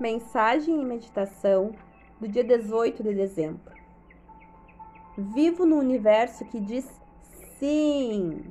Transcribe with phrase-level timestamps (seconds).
[0.00, 1.72] Mensagem e meditação
[2.18, 3.74] do dia 18 de dezembro.
[5.14, 6.90] Vivo no universo que diz
[7.58, 8.42] sim.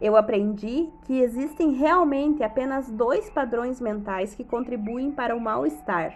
[0.00, 6.14] Eu aprendi que existem realmente apenas dois padrões mentais que contribuem para o mal-estar: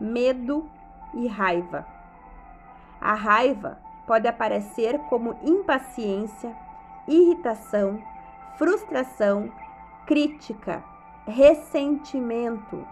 [0.00, 0.70] medo
[1.12, 1.84] e raiva.
[3.00, 6.56] A raiva pode aparecer como impaciência,
[7.08, 8.00] irritação,
[8.56, 9.50] frustração,
[10.06, 10.84] crítica,
[11.26, 12.86] ressentimento,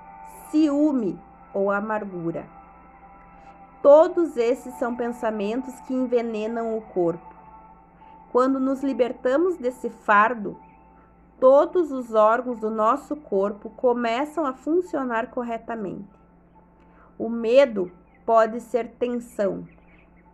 [0.51, 1.21] ciúme
[1.52, 2.47] ou amargura.
[3.83, 7.35] Todos esses são pensamentos que envenenam o corpo.
[8.33, 10.59] Quando nos libertamos desse fardo,
[11.38, 16.09] todos os órgãos do nosso corpo começam a funcionar corretamente.
[17.19, 17.91] O medo
[18.27, 19.66] pode ser tensão,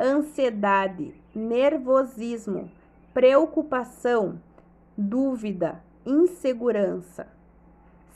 [0.01, 2.71] ansiedade, nervosismo,
[3.13, 4.41] preocupação,
[4.97, 7.34] dúvida, insegurança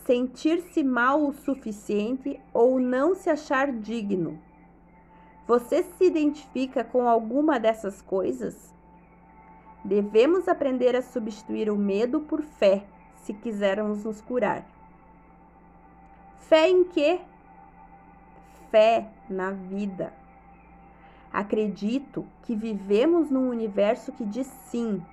[0.09, 4.41] sentir-se mal o suficiente ou não se achar digno.
[5.46, 8.74] Você se identifica com alguma dessas coisas?
[9.85, 14.65] Devemos aprender a substituir o medo por fé, se quisermos nos curar.
[16.38, 17.21] Fé em quê?
[18.71, 20.15] Fé na vida.
[21.30, 25.04] Acredito que vivemos num universo que diz sim.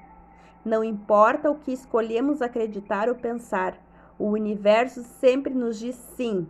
[0.63, 3.77] Não importa o que escolhemos acreditar ou pensar,
[4.17, 6.47] o universo sempre nos diz sim.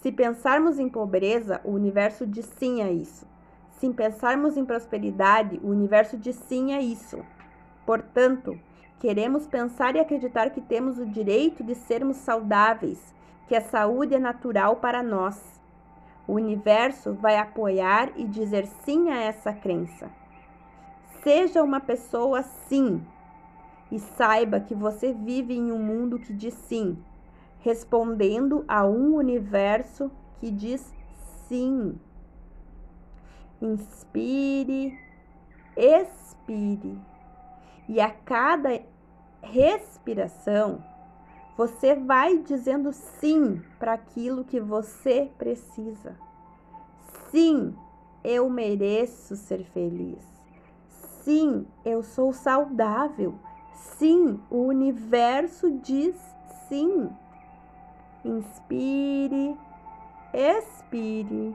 [0.00, 3.26] Se pensarmos em pobreza, o universo diz sim a isso.
[3.72, 7.24] Se pensarmos em prosperidade, o universo diz sim a isso.
[7.84, 8.58] Portanto,
[8.98, 13.14] queremos pensar e acreditar que temos o direito de sermos saudáveis,
[13.46, 15.60] que a saúde é natural para nós.
[16.26, 20.10] O universo vai apoiar e dizer sim a essa crença.
[21.22, 23.02] Seja uma pessoa sim
[23.90, 26.98] e saiba que você vive em um mundo que diz sim,
[27.60, 30.94] respondendo a um universo que diz
[31.46, 31.98] sim.
[33.60, 34.98] Inspire,
[35.76, 36.98] expire,
[37.88, 38.80] e a cada
[39.42, 40.82] respiração
[41.56, 46.16] você vai dizendo sim para aquilo que você precisa.
[47.32, 47.74] Sim,
[48.22, 50.24] eu mereço ser feliz.
[50.88, 53.34] Sim, eu sou saudável.
[53.80, 56.14] Sim, o universo diz
[56.68, 57.08] sim.
[58.24, 59.56] Inspire,
[60.32, 61.54] expire.